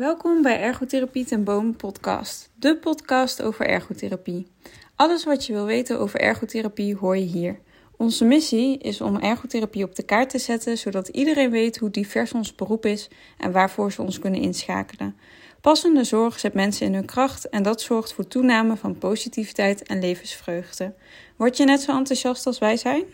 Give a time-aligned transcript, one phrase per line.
[0.00, 4.46] Welkom bij Ergotherapie ten Boom podcast, de podcast over ergotherapie.
[4.96, 7.58] Alles wat je wil weten over ergotherapie hoor je hier.
[7.96, 12.32] Onze missie is om ergotherapie op de kaart te zetten, zodat iedereen weet hoe divers
[12.32, 13.08] ons beroep is
[13.38, 15.16] en waarvoor ze ons kunnen inschakelen.
[15.60, 20.00] Passende zorg zet mensen in hun kracht en dat zorgt voor toename van positiviteit en
[20.00, 20.94] levensvreugde.
[21.36, 23.04] Word je net zo enthousiast als wij zijn?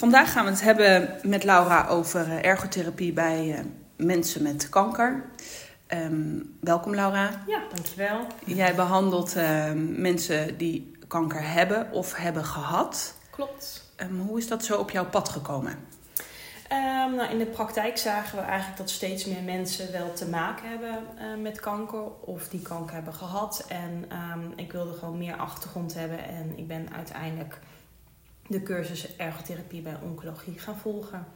[0.00, 3.58] Vandaag gaan we het hebben met Laura over eh, ergotherapie bij uh,
[3.96, 5.24] mensen met kanker.
[5.88, 7.30] Um, welkom Laura.
[7.46, 8.26] Ja, dankjewel.
[8.44, 13.14] Jij behandelt uh, mensen die kanker hebben of hebben gehad.
[13.30, 13.92] Klopt.
[13.96, 15.72] Um, hoe is dat zo op jouw pad gekomen?
[15.72, 20.68] Um, nou, in de praktijk zagen we eigenlijk dat steeds meer mensen wel te maken
[20.68, 23.64] hebben uh, met kanker of die kanker hebben gehad.
[23.68, 24.04] En
[24.56, 27.58] ik wilde gewoon meer achtergrond hebben en ik ben uiteindelijk
[28.50, 31.26] de cursus ergotherapie bij oncologie gaan volgen.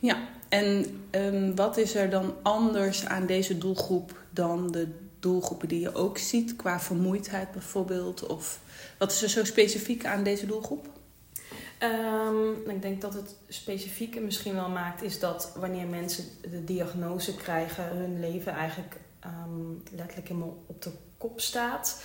[0.00, 4.88] Ja, en um, wat is er dan anders aan deze doelgroep dan de
[5.20, 8.26] doelgroepen die je ook ziet, qua vermoeidheid bijvoorbeeld?
[8.26, 8.60] Of
[8.98, 10.88] wat is er zo specifiek aan deze doelgroep?
[11.82, 17.36] Um, ik denk dat het specifieke misschien wel maakt, is dat wanneer mensen de diagnose
[17.36, 22.02] krijgen, hun leven eigenlijk um, letterlijk helemaal op de kop staat.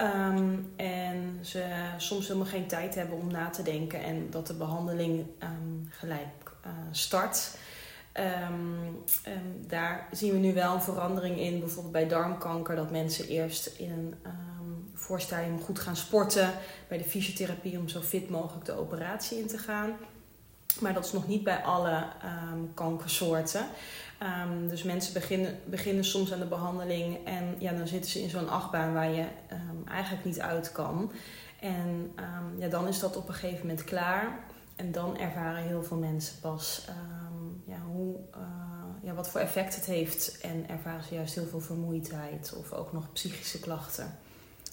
[0.00, 1.64] Um, en ze
[1.96, 6.52] soms helemaal geen tijd hebben om na te denken en dat de behandeling um, gelijk
[6.66, 7.56] uh, start.
[8.14, 9.04] Um,
[9.66, 14.14] daar zien we nu wel een verandering in, bijvoorbeeld bij darmkanker, dat mensen eerst in
[14.22, 16.52] een voorstadium goed gaan sporten,
[16.88, 19.90] bij de fysiotherapie om zo fit mogelijk de operatie in te gaan.
[20.80, 22.04] Maar dat is nog niet bij alle
[22.74, 23.66] kankersoorten.
[24.22, 28.30] Um, dus mensen beginnen, beginnen soms aan de behandeling en ja, dan zitten ze in
[28.30, 31.12] zo'n achtbaan waar je um, eigenlijk niet uit kan.
[31.60, 32.12] En
[32.58, 34.38] ja, dan is dat op een gegeven moment klaar.
[34.76, 36.84] En dan ervaren heel veel mensen pas
[37.64, 38.42] ja, hoe, uh,
[39.02, 40.38] ja, wat voor effect het heeft.
[40.40, 44.18] En ervaren ze juist heel veel vermoeidheid of ook nog psychische klachten.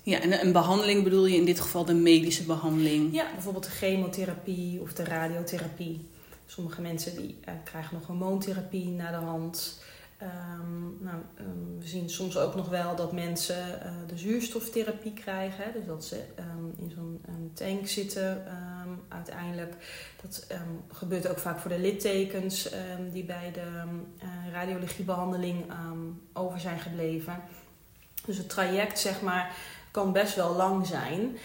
[0.05, 3.14] Ja, en een behandeling bedoel je in dit geval de medische behandeling?
[3.14, 6.10] Ja, bijvoorbeeld de chemotherapie of de radiotherapie.
[6.45, 9.83] Sommige mensen die uh, krijgen nog hormoontherapie na de hand.
[10.21, 15.73] Um, nou, um, we zien soms ook nog wel dat mensen uh, de zuurstoftherapie krijgen.
[15.73, 17.22] Dus dat ze um, in zo'n
[17.54, 18.43] tank zitten
[19.08, 19.73] uiteindelijk.
[20.22, 20.48] Dat
[20.92, 22.70] gebeurt ook vaak voor de littekens
[23.11, 23.83] die bij de
[24.23, 25.66] uh, radiologiebehandeling
[26.33, 27.42] over zijn gebleven.
[28.26, 29.55] Dus het traject, zeg maar,
[29.95, 31.38] kan best wel lang zijn.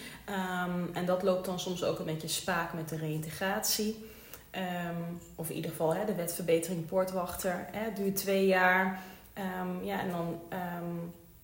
[0.93, 4.09] en dat loopt dan soms ook een beetje spaak met de reïntegratie.
[4.55, 7.67] Um, of in ieder geval hè, de wetverbetering poortwachter.
[7.71, 8.99] Hè, duurt twee jaar.
[9.37, 10.39] Um, ja, en dan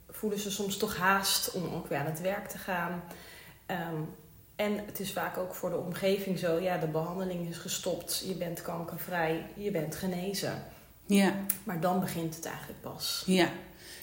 [0.10, 3.04] voelen ze soms toch haast om ook weer aan het werk te gaan.
[4.56, 6.60] en het is vaak ook voor de omgeving zo.
[6.60, 8.24] Ja, de behandeling is gestopt.
[8.26, 9.46] Je bent kankervrij.
[9.56, 10.64] Je bent genezen.
[11.06, 11.34] Ja.
[11.64, 13.24] Maar dan begint het eigenlijk pas.
[13.26, 13.50] Ja.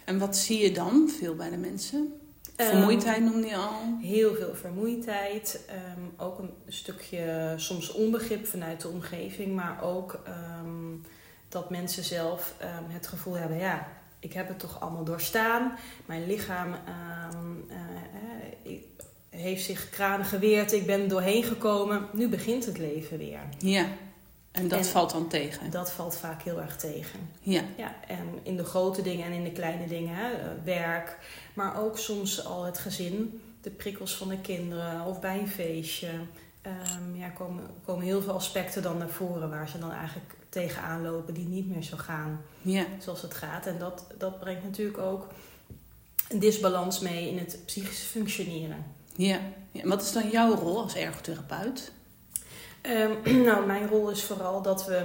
[0.04, 2.18] En wat zie je dan veel bij de mensen?
[2.56, 3.72] Vermoeidheid um, noemde je al?
[4.00, 5.60] Heel veel vermoeidheid.
[5.96, 9.54] Um, ook een stukje soms onbegrip vanuit de omgeving.
[9.54, 10.22] Maar ook
[10.62, 11.02] um,
[11.48, 12.54] dat mensen zelf
[12.88, 13.58] het gevoel hebben...
[13.58, 13.88] ja,
[14.18, 15.72] ik heb het toch allemaal doorstaan.
[16.06, 16.78] Mijn lichaam uh,
[19.30, 20.72] heeft zich kranen geweerd.
[20.72, 22.08] Ik ben doorheen gekomen.
[22.12, 23.40] Nu begint het leven weer.
[23.58, 23.86] Ja.
[24.54, 25.70] En dat valt dan tegen?
[25.70, 27.20] Dat valt vaak heel erg tegen.
[27.40, 27.62] Ja.
[27.76, 30.30] ja en in de grote dingen en in de kleine dingen, hè,
[30.64, 31.18] werk,
[31.54, 36.08] maar ook soms al het gezin, de prikkels van de kinderen of bij een feestje.
[36.66, 41.02] Um, ja, komen, komen heel veel aspecten dan naar voren waar ze dan eigenlijk tegenaan
[41.02, 42.84] lopen die niet meer zo gaan ja.
[42.98, 43.66] zoals het gaat.
[43.66, 45.26] En dat, dat brengt natuurlijk ook
[46.28, 48.84] een disbalans mee in het psychische functioneren.
[49.16, 49.40] Ja.
[49.70, 49.82] ja.
[49.82, 51.92] En wat is dan jouw rol als ergotherapeut?
[52.86, 54.96] Um, nou, mijn rol is vooral dat we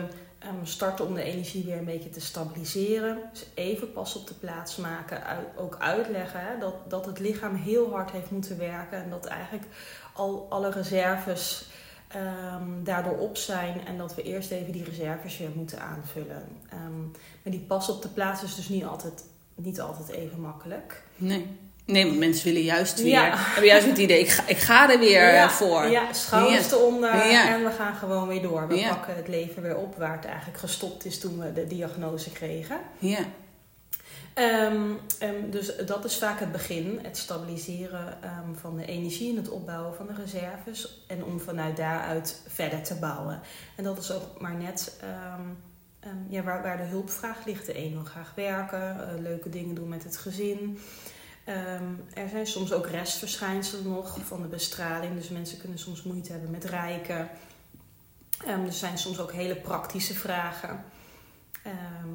[0.45, 3.19] um, starten om de energie weer een beetje te stabiliseren.
[3.31, 5.21] Dus even pas op de plaats maken.
[5.57, 9.03] Ook uitleggen hè, dat, dat het lichaam heel hard heeft moeten werken.
[9.03, 9.65] En dat eigenlijk
[10.13, 11.69] al alle reserves
[12.15, 13.85] um, daardoor op zijn.
[13.85, 16.43] En dat we eerst even die reserves weer moeten aanvullen.
[17.43, 19.23] maar die pas op de plaats is dus niet altijd,
[19.55, 21.03] niet altijd even makkelijk.
[21.15, 21.68] Nee.
[21.89, 23.11] Nee, want mensen willen juist weer.
[23.11, 23.31] Ja.
[23.35, 25.85] Hebben juist het idee, ik ga, ik ga er weer ja, voor.
[25.85, 28.67] Ja, schouders eronder en we gaan gewoon weer door.
[28.67, 32.31] We pakken het leven weer op waar het eigenlijk gestopt is toen we de diagnose
[32.31, 32.77] kregen.
[32.97, 33.19] Ja.
[34.35, 39.35] Um, um, dus dat is vaak het begin, het stabiliseren um, van de energie en
[39.35, 41.03] het opbouwen van de reserves.
[41.07, 43.41] En om vanuit daaruit verder te bouwen.
[43.75, 44.97] En dat is ook maar net
[46.29, 47.65] ja, waar, waar de hulpvraag ligt.
[47.65, 50.79] De een wil graag werken, uh, leuke dingen doen met het gezin.
[51.49, 55.15] Um, er zijn soms ook restverschijnselen nog van de bestraling.
[55.15, 57.29] Dus mensen kunnen soms moeite hebben met rijken.
[58.47, 60.83] Um, er zijn soms ook hele praktische vragen.
[61.63, 62.09] Ehm,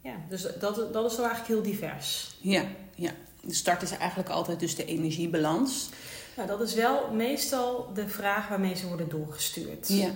[0.00, 2.36] ja, dus dat, dat is zo eigenlijk heel divers.
[2.40, 2.64] Ja,
[2.94, 3.10] ja.
[3.42, 5.88] De start is eigenlijk altijd dus de energiebalans.
[6.36, 9.88] Nou, dat is wel meestal de vraag waarmee ze worden doorgestuurd.
[9.88, 10.10] Ja.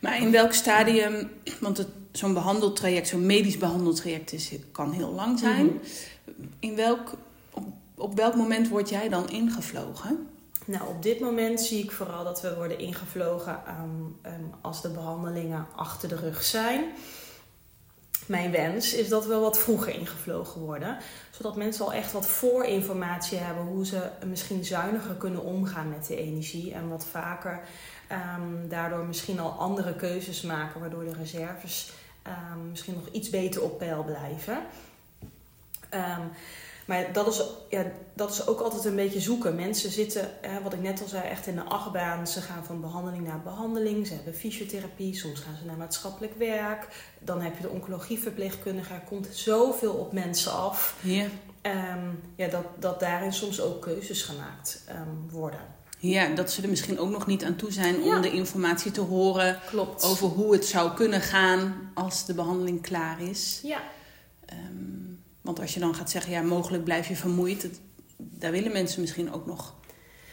[0.00, 5.66] Maar in welk stadium, want zo'n behandeltraject, zo'n medisch behandeltraject is, kan heel lang zijn.
[5.66, 5.76] Mhm.
[6.58, 7.12] In welk,
[7.96, 10.28] op, welk moment word jij dan ingevlogen?
[10.64, 13.88] Nou, op dit moment zie ik vooral dat we worden ingevlogen ehm,
[14.22, 16.84] ehm, als de behandelingen achter de rug zijn.
[18.26, 20.98] Mijn wens is dat we wat vroeger ingevlogen worden,
[21.30, 26.16] zodat mensen al echt wat voorinformatie hebben hoe ze misschien zuiniger kunnen omgaan met de
[26.16, 27.60] energie en wat vaker
[28.08, 31.92] ehm, daardoor misschien al andere keuzes maken, waardoor de reserves
[32.70, 34.58] misschien nog iets beter op peil blijven.
[36.84, 37.84] Maar dat is, ja,
[38.14, 39.54] dat is ook altijd een beetje zoeken.
[39.54, 42.26] Mensen zitten, hè, wat ik net al zei, echt in de achtbaan.
[42.26, 44.06] Ze gaan van behandeling naar behandeling.
[44.06, 45.14] Ze hebben fysiotherapie.
[45.16, 46.88] Soms gaan ze naar maatschappelijk werk.
[47.18, 48.94] Dan heb je de oncologieverpleegkundige.
[48.94, 50.96] Er komt zoveel op mensen af.
[51.00, 51.26] Ja.
[51.62, 55.60] Ehm, ja, dat, dat daarin soms ook keuzes gemaakt ehm, worden.
[55.98, 58.20] Ja, dat ze er misschien ook nog niet aan toe zijn om Ja.
[58.20, 60.02] de informatie te horen Klopt.
[60.04, 63.60] over hoe het zou kunnen gaan als de behandeling klaar is.
[63.62, 63.80] Ja,
[64.46, 65.03] Ehm,
[65.44, 67.80] want als je dan gaat zeggen, ja, mogelijk blijf je vermoeid, dat,
[68.16, 69.74] daar willen mensen misschien ook nog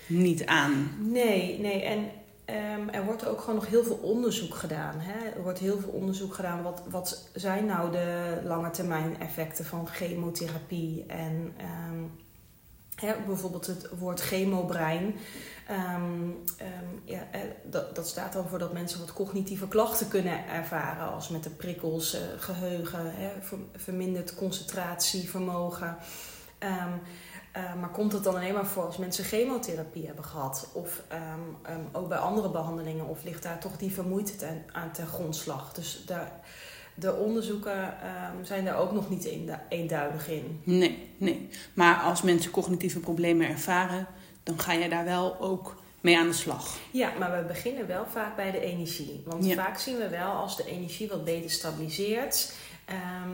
[0.07, 0.91] niet aan.
[0.99, 1.81] nee, nee.
[1.83, 2.09] En
[2.45, 4.95] ehm, er wordt ook gewoon nog heel veel onderzoek gedaan.
[4.99, 5.29] Hè?
[5.29, 6.63] Er wordt heel veel onderzoek gedaan.
[6.63, 11.05] Wat, wat zijn nou de lange termijn effecten van chemotherapie?
[11.07, 12.03] En ehm,
[13.25, 15.15] bijvoorbeeld het woord chemobrein.
[15.67, 20.47] Ehm, ehm, ja, eh, dat, dat staat dan voor dat mensen wat cognitieve klachten kunnen
[20.47, 21.13] ervaren.
[21.13, 23.13] Als met de prikkels, eh, geheugen,
[23.75, 25.97] verminderd concentratievermogen.
[26.59, 26.85] Eh,
[27.79, 30.69] maar komt het dan alleen maar voor als mensen chemotherapie hebben gehad?
[30.73, 31.03] Of
[31.91, 33.07] ook bij andere behandelingen?
[33.07, 35.73] Of ligt daar toch die vermoeidheid aan, aan ten grondslag?
[35.73, 36.31] Dus daar,
[36.95, 40.61] de onderzoeken ehm, zijn daar ook nog niet eendu- eenduidig in.
[40.63, 41.49] Nee, nee.
[41.73, 44.07] Maar als mensen cognitieve problemen ervaren,
[44.43, 46.77] dan ga je daar wel ook mee aan de slag.
[46.91, 49.21] Ja, maar we beginnen wel vaak bij de energie.
[49.25, 49.55] Want Ja.
[49.55, 52.53] vaak zien we wel als de energie wat beter stabiliseert,
[52.91, 53.29] ehm,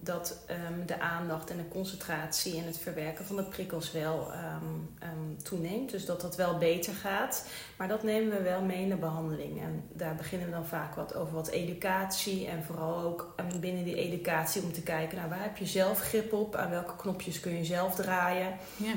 [0.00, 5.42] dat ehm, de aandacht en de concentratie en het verwerken van de prikkels wel ehm,
[5.42, 5.90] toeneemt.
[5.90, 7.46] Dus dat dat wel beter gaat.
[7.76, 9.60] Maar dat nemen we wel mee in de behandeling.
[9.60, 12.46] En daar beginnen we dan vaak wat over wat educatie.
[12.46, 16.32] En vooral ook binnen die educatie om te kijken naar waar heb je zelf grip
[16.32, 18.56] op, aan welke knopjes kun je zelf draaien.
[18.76, 18.94] Ja.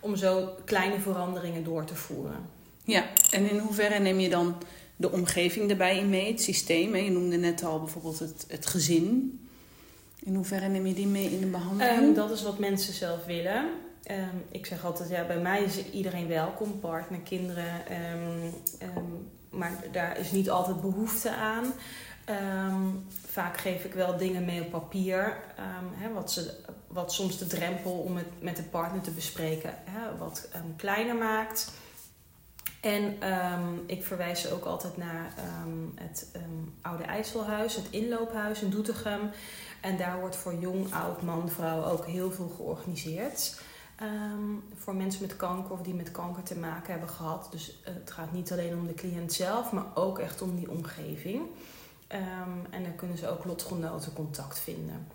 [0.00, 2.48] Om zo kleine veranderingen door te voeren.
[2.84, 4.56] ja, en in hoeverre neem je dan
[4.98, 6.92] de omgeving erbij in mee, het systeem?
[6.94, 6.98] hè?
[6.98, 9.40] Je noemde net al bijvoorbeeld het, het gezin.
[10.18, 11.98] In hoeverre neem je die mee in de behandeling?
[11.98, 13.70] Ehm, dat is wat mensen zelf willen.
[14.02, 17.86] Ehm, ik zeg altijd, ja, bij mij is iedereen welkom, partner, kinderen.
[17.86, 19.02] ehm,
[19.50, 21.72] maar daar is niet altijd behoefte aan.
[23.26, 25.36] Vaak geef ik wel dingen mee op papier.
[25.94, 26.54] hè, wat, ze,
[26.86, 31.70] wat soms de drempel om het met de partner te bespreken hè, wat kleiner maakt.
[32.80, 36.44] En ehm, ik verwijs ze ook altijd naar ehm, het ehm,
[36.82, 39.30] Oude IJsselhuis, het inloophuis in Doetinchem.
[39.80, 43.60] En daar wordt voor jong, oud, man, vrouw ook heel veel georganiseerd.
[44.74, 47.48] Voor mensen met kanker of die met kanker te maken hebben gehad.
[47.50, 50.70] Dus eh, het gaat niet alleen om de cliënt zelf, maar ook echt om die
[50.70, 51.42] omgeving.
[52.70, 55.06] En dan kunnen ze ook lotgenoten contact vinden.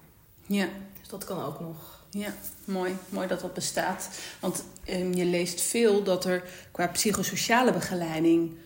[0.46, 0.68] Ja,
[1.00, 2.06] Dus dat kan ook nog.
[2.10, 2.34] ja,
[2.66, 2.96] mooi.
[3.10, 4.10] Mooi dat dat bestaat.
[4.40, 8.58] Want ehm, je leest veel dat er qua psychosociale begeleiding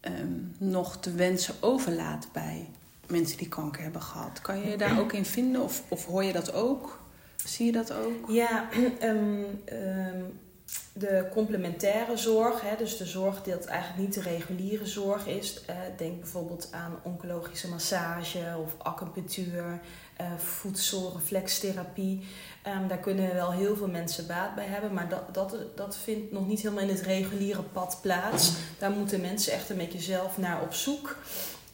[0.00, 2.68] ehm, nog te wensen overlaat bij
[3.06, 4.40] mensen die kanker hebben gehad.
[4.40, 7.00] Kan je je daar ook in vinden of, of hoor je dat ook?
[7.44, 8.30] Zie je dat ook?
[8.30, 8.68] Ja,
[9.00, 10.20] ehm, ehm,
[10.92, 15.64] de complementaire zorg, hè, dus de zorg die dat eigenlijk niet de reguliere zorg is.
[15.64, 19.80] eh, denk bijvoorbeeld aan oncologische massage of acupunctuur,
[20.16, 22.26] eh voedselreflextherapie.
[22.62, 26.32] Ehm, daar kunnen wel heel veel mensen baat bij hebben, maar dat, dat, dat vindt
[26.32, 28.52] nog niet helemaal in het reguliere pad plaats.
[28.78, 31.16] Daar moeten mensen echt een beetje zelf naar op zoek.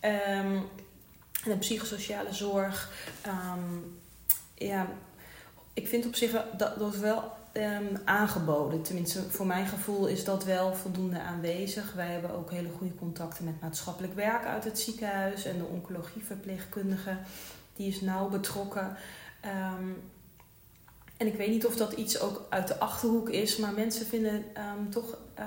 [0.00, 0.56] Ehm,
[1.44, 2.90] en de psychosociale zorg,
[3.22, 3.78] ehm,
[4.54, 4.87] ja,
[5.72, 8.82] ik vind op zich dat, dat wel ehm, aangeboden.
[8.82, 11.92] Tenminste, voor mijn gevoel is dat wel voldoende aanwezig.
[11.92, 17.16] Wij hebben ook hele goede contacten met maatschappelijk werk uit het ziekenhuis en de oncologieverpleegkundige.
[17.76, 18.97] Die is nauw betrokken.
[19.41, 19.88] Ehm,
[21.17, 24.45] en ik weet niet of dat iets ook uit de achterhoek is, maar mensen vinden
[24.55, 25.45] ehm, toch eh,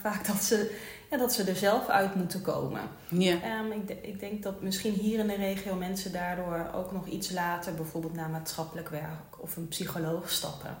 [0.00, 0.76] vaak dat ze,
[1.10, 2.80] ja, dat ze er zelf uit moeten komen.
[3.08, 7.06] Ja, Ehm, ik, ik denk dat misschien hier in de regio mensen daardoor ook nog
[7.06, 10.76] iets later, bijvoorbeeld naar maatschappelijk werk of een psycholoog stappen.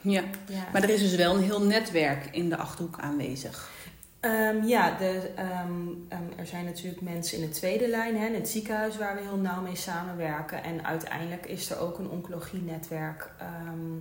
[0.00, 0.22] ja.
[0.48, 0.64] Ja.
[0.72, 3.70] Maar er is dus wel een heel netwerk in de Achterhoek aanwezig.
[4.22, 8.34] Ehm, ja, de, ehm, ehm, er zijn natuurlijk mensen in de tweede lijn, hè, in
[8.34, 10.62] het ziekenhuis waar we heel nauw mee samenwerken.
[10.62, 13.30] En uiteindelijk is er ook een oncologie-netwerk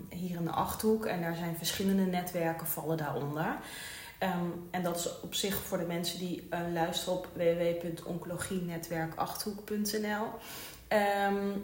[0.10, 1.06] hier in de Achterhoek.
[1.06, 3.56] En daar zijn verschillende netwerken vallen daaronder.
[4.72, 10.28] en dat is op zich voor de mensen die uh, luisteren op www.oncologienetwerkachterhoek.nl.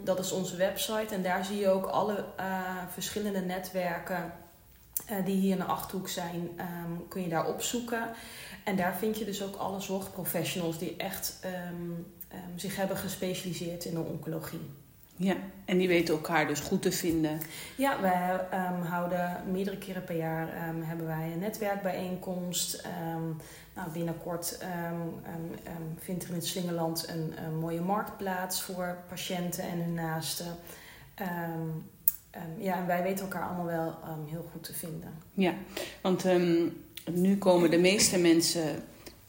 [0.04, 4.32] dat is onze website en daar zie je ook alle uh, verschillende netwerken
[5.10, 6.60] uh, die hier in de Achterhoek zijn,
[7.08, 8.08] kun je daar opzoeken.
[8.64, 11.54] En daar vind je dus ook alle zorgprofessionals die echt ehm,
[12.28, 14.70] ehm, zich hebben gespecialiseerd in de oncologie.
[15.16, 17.40] Ja, en die weten elkaar dus goed te vinden.
[17.76, 18.40] Ja, wij
[18.88, 20.48] houden meerdere keren per jaar
[20.84, 22.82] hebben wij een netwerkbijeenkomst.
[23.74, 24.58] nou, binnenkort
[25.98, 30.56] vindt er in het een, mooie marktplaats voor patiënten en hun naasten.
[32.58, 33.94] Ja, en wij weten elkaar allemaal wel
[34.26, 35.10] heel goed te vinden.
[35.32, 35.54] Ja,
[36.02, 36.24] want
[37.12, 38.82] nu komen de meeste mensen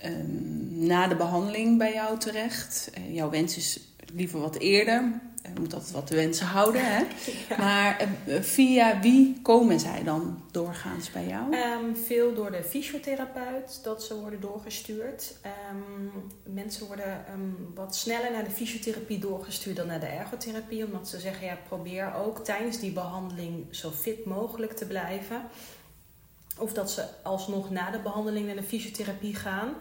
[0.05, 2.91] um, na de behandeling bij jou terecht.
[2.97, 3.79] Uh, jouw wens is
[4.13, 5.21] liever wat eerder.
[5.43, 6.81] Je moet altijd wat te wensen houden.
[6.85, 7.03] Hè?
[7.57, 11.55] Maar uh, via wie komen zij dan doorgaans bij jou?
[11.55, 15.35] Um, veel door de fysiotherapeut, dat ze worden doorgestuurd.
[15.71, 16.11] Um,
[16.43, 17.25] mensen worden
[17.75, 20.85] wat sneller naar de fysiotherapie doorgestuurd dan naar de ergotherapie.
[20.85, 25.41] Omdat ze zeggen, ja, probeer ook tijdens die behandeling zo fit mogelijk te blijven.
[26.57, 29.73] Of dat ze alsnog na de behandeling naar de fysiotherapie gaan.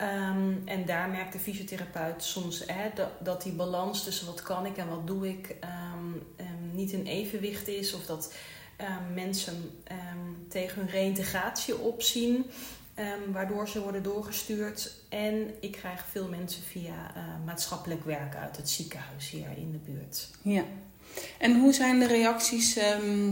[0.00, 4.66] Ehm, en daar merkt de fysiotherapeut soms hè, dat, dat, die balans tussen wat kan
[4.66, 5.56] ik en wat doe ik
[5.94, 6.22] um,
[6.72, 7.94] niet in evenwicht is.
[7.94, 8.34] Of dat
[9.14, 9.82] mensen
[10.48, 12.50] tegen hun reïntegratie opzien.
[13.32, 14.92] waardoor ze worden doorgestuurd.
[15.08, 19.92] En ik krijg veel mensen via uh, maatschappelijk werk uit het ziekenhuis hier in de
[19.92, 20.28] buurt.
[20.42, 20.64] Ja,
[21.38, 22.78] en hoe zijn de reacties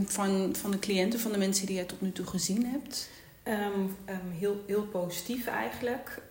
[0.05, 3.09] van, van de cliënten, van de mensen die jij tot nu toe gezien hebt?
[3.49, 6.21] Um, um, heel, heel positief eigenlijk.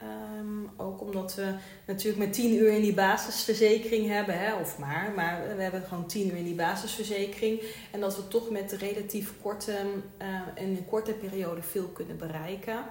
[0.76, 1.54] ook omdat we
[1.86, 6.06] natuurlijk met tien uur in die basisverzekering hebben, hè, of maar, maar we hebben gewoon
[6.06, 7.62] tien uur in die basisverzekering.
[7.90, 9.76] En dat we toch met relatief korte,
[10.22, 12.84] uh, in een korte periode veel kunnen bereiken.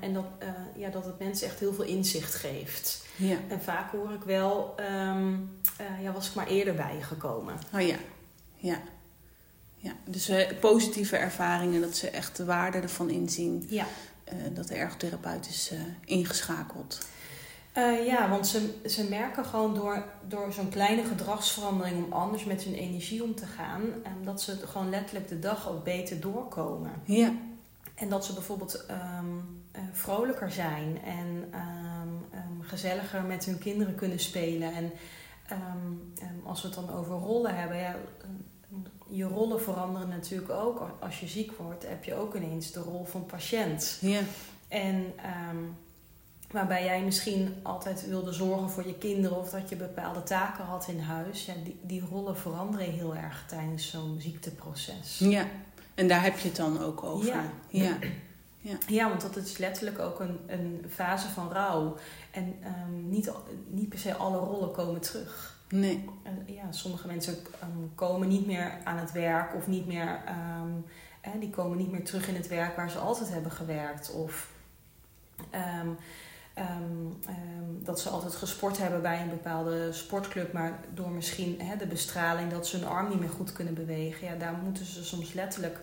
[0.00, 3.06] en dat, uh, ja, dat het mensen echt heel veel inzicht geeft.
[3.16, 3.36] Ja.
[3.48, 7.54] En vaak hoor ik wel, uh, ja, was ik maar eerder bij je gekomen.
[7.74, 7.96] Oh ja,
[8.56, 8.80] ja.
[9.82, 9.92] Ja.
[10.04, 13.66] Dus uh, positieve ervaringen, dat ze echt de waarde ervan inzien.
[13.68, 13.86] Ja.
[14.32, 15.72] Uh, dat de ergotherapeut is
[16.04, 17.06] ingeschakeld.
[18.06, 22.74] ja, want ze, ze merken gewoon door, door zo'n kleine gedragsverandering om anders met hun
[22.74, 26.90] energie om te gaan, um, dat ze gewoon letterlijk de dag ook beter doorkomen.
[27.04, 27.32] Ja.
[27.94, 31.52] En dat ze bijvoorbeeld um, vrolijker zijn en
[32.60, 34.72] gezelliger met hun kinderen kunnen spelen.
[34.72, 34.92] En
[36.44, 37.96] als we het dan over rollen hebben, ja,
[39.08, 40.90] je rollen veranderen natuurlijk ook.
[41.00, 43.98] Als je ziek wordt, heb je ook ineens de rol van patiënt.
[44.00, 44.20] Ja.
[44.68, 45.12] En
[45.50, 45.76] um,
[46.50, 50.88] waarbij jij misschien altijd wilde zorgen voor je kinderen of dat je bepaalde taken had
[50.88, 51.46] in huis.
[51.46, 55.18] Ja, die, die rollen veranderen heel erg tijdens zo'n ziekteproces.
[55.18, 55.46] Ja,
[55.94, 57.26] en daar heb je het dan ook over.
[57.26, 57.44] Ja.
[57.68, 57.96] ja.
[58.64, 58.76] Ja.
[58.86, 61.96] ja, want dat is letterlijk ook een, een fase van rouw.
[62.30, 63.30] En um, niet,
[63.68, 65.51] niet per se alle rollen komen terug.
[65.72, 66.04] Nee.
[66.22, 70.22] En, ja, sommige mensen um, komen niet meer aan het werk of niet meer,
[70.62, 70.84] um,
[71.20, 74.10] eh, die komen niet meer terug in het werk waar ze altijd hebben gewerkt.
[74.10, 74.50] Of
[77.84, 82.50] dat ze altijd gesport hebben bij een bepaalde sportclub, maar door misschien hè, de bestraling
[82.50, 84.26] dat ze hun arm niet meer goed kunnen bewegen.
[84.26, 85.80] Ja, daar moeten ze soms letterlijk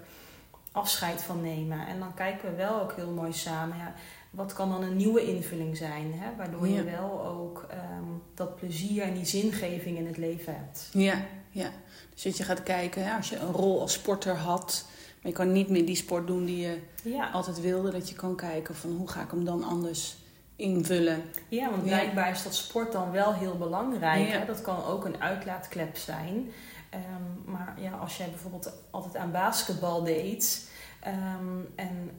[0.71, 1.87] afscheid van nemen.
[1.87, 3.77] En dan kijken we wel ook heel mooi samen.
[3.77, 3.93] Ja,
[4.29, 6.13] wat kan dan een nieuwe invulling zijn?
[6.15, 6.35] Hè?
[6.37, 10.89] Waardoor je wel ook ehm, dat plezier en die zingeving in het leven hebt.
[10.91, 11.69] Ja, ja.
[12.13, 14.85] Dus dat je gaat kijken, hè, als je een rol als sporter had,
[15.21, 18.35] maar je kan niet meer die sport doen die je altijd wilde, dat je kan
[18.35, 20.17] kijken van hoe ga ik hem dan anders
[20.55, 21.23] invullen.
[21.47, 24.29] Ja, want blijkbaar is dat sport dan wel heel belangrijk.
[24.29, 24.45] Hè?
[24.45, 26.51] Dat kan ook een uitlaatklep zijn.
[26.89, 30.69] Ehm, maar ja, als jij bijvoorbeeld altijd aan basketbal deed
[31.07, 32.11] um, en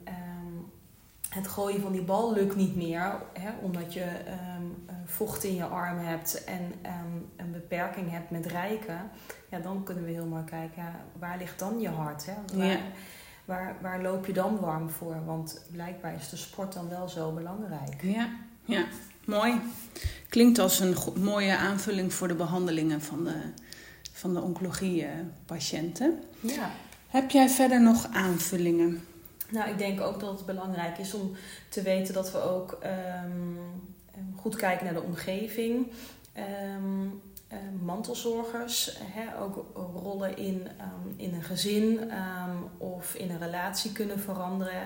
[1.31, 4.07] het gooien van die bal lukt niet meer, hè, omdat je
[5.05, 6.73] vocht in je arm hebt en
[7.37, 9.11] een beperking hebt met rijken,
[9.49, 10.83] ja, dan kunnen we heel mooi kijken,
[11.19, 12.25] waar ligt dan je hart?
[12.25, 12.33] Hè?
[12.57, 12.81] Waar,
[13.45, 15.25] waar, waar loop je dan warm voor?
[15.25, 18.01] Want blijkbaar is de sport dan wel zo belangrijk.
[18.01, 18.29] Ja,
[18.65, 18.85] ja.
[19.25, 19.61] mooi.
[20.29, 23.41] Klinkt als een mooie aanvulling voor de behandelingen van de
[24.21, 26.19] van de oncologie-patiënten.
[26.39, 26.71] Ja.
[27.07, 29.03] Heb jij verder nog aanvullingen?
[29.51, 31.35] Nou, ik denk ook dat het belangrijk is om
[31.69, 33.57] te weten dat we ook ehm,
[34.35, 35.91] goed kijken naar de omgeving.
[36.75, 37.21] Um,
[37.81, 39.65] mantelzorgers, hè, ook
[40.03, 40.67] rollen in,
[41.15, 42.11] in een gezin
[42.77, 44.81] of in een relatie kunnen veranderen.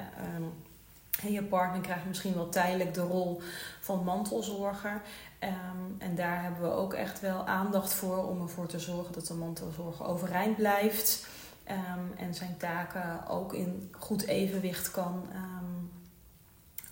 [1.22, 3.42] En je partner krijgt misschien wel tijdelijk de rol
[3.82, 5.02] van mantelzorger.
[5.40, 5.54] Ehm,
[5.98, 9.34] en daar hebben we ook echt wel aandacht voor om ervoor te zorgen dat de
[9.34, 11.28] mantelzorger overeind blijft.
[11.66, 15.92] Ehm, en zijn taken ook in goed evenwicht kan, um,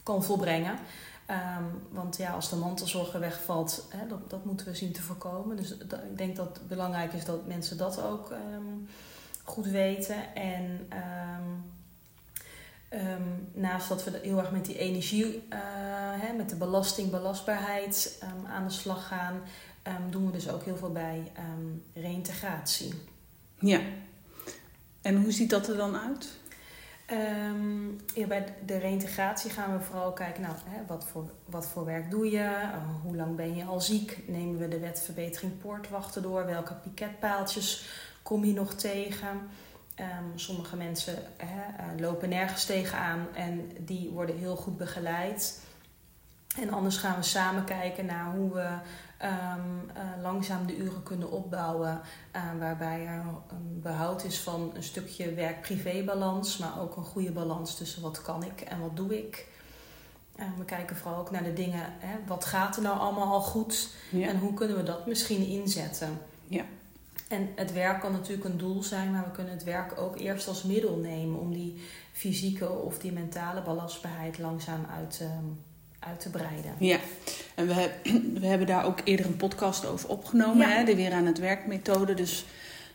[0.03, 0.77] kan volbrengen.
[1.89, 5.55] want ja, als de mantelzorger wegvalt, hè, dat, dat moeten we zien te voorkomen.
[5.55, 8.33] Dus ik denk dat het belangrijk is dat mensen dat ook
[9.43, 10.35] goed weten.
[10.35, 10.87] En
[13.53, 15.59] naast dat we heel erg met die energie, uh,
[16.21, 19.41] hè, met de belasting, belastbaarheid aan de slag gaan,
[20.09, 21.31] doen we dus ook heel veel bij
[21.93, 22.93] reïntegratie.
[23.59, 23.79] Ja.
[25.03, 26.41] En hoe ziet dat er dan uit?
[28.13, 30.55] ja, bij de reïntegratie gaan we vooral kijken, nou,
[30.87, 32.37] wat, voor, wat voor werk doe je?
[32.37, 34.19] Uh, hoe lang ben je al ziek?
[34.27, 36.45] Nemen we de wet verbetering poortwachten door?
[36.45, 37.89] Welke piketpaaltjes
[38.21, 39.27] kom je nog tegen?
[39.99, 45.62] Um, sommige mensen hè, uh, lopen nergens tegenaan en die worden heel goed begeleid.
[46.57, 48.77] En anders gaan we samen kijken naar hoe we
[49.23, 52.01] um, uh, langzaam de uren kunnen opbouwen.
[52.35, 57.77] Uh, waarbij er een behoud is van een stukje werk-privé-balans, maar ook een goede balans
[57.77, 59.47] tussen wat kan ik en wat doe ik.
[60.35, 63.89] we kijken vooral ook naar de dingen, hè, wat gaat er nou allemaal al goed
[64.11, 64.27] ja.
[64.27, 66.17] en hoe kunnen we dat misschien inzetten.
[66.47, 66.63] Ja.
[67.27, 70.47] En het werk kan natuurlijk een doel zijn, maar we kunnen het werk ook eerst
[70.47, 71.81] als middel nemen om die
[72.11, 75.63] fysieke of die mentale belastbaarheid langzaam uit, um,
[76.07, 76.75] uit te breiden.
[76.79, 76.97] Ja,
[77.55, 77.89] en we,
[78.39, 81.67] we hebben daar ook eerder een podcast over opgenomen, hè, de Weer aan het Werk
[81.67, 82.13] methode.
[82.13, 82.45] Dus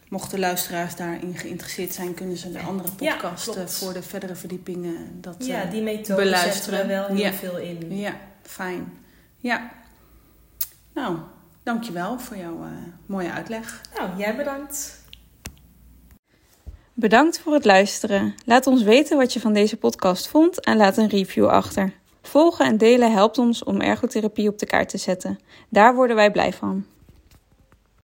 [0.09, 5.21] mochten luisteraars daarin geïnteresseerd zijn, kunnen ze de andere podcast ja, voor de verdere verdiepingen
[5.21, 6.79] dat Ja, die methode beluisteren.
[6.79, 7.33] zetten we wel heel ja.
[7.33, 7.97] veel in.
[7.97, 8.93] Ja, fijn.
[9.37, 9.71] Ja.
[10.95, 11.19] Nou,
[11.69, 12.71] Dankjewel voor jouw uh,
[13.07, 13.81] mooie uitleg.
[13.97, 15.03] Nou, jij bedankt.
[16.95, 18.35] Bedankt voor het luisteren.
[18.45, 21.93] Laat ons weten wat je van deze podcast vond en laat een review achter.
[22.29, 25.39] Volgen en delen helpt ons om ergotherapie op de kaart te zetten.
[25.69, 26.85] Daar worden wij blij van.